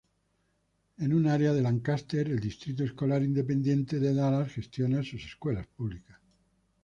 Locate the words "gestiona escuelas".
4.51-5.67